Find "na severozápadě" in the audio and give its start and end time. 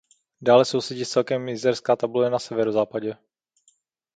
2.29-3.17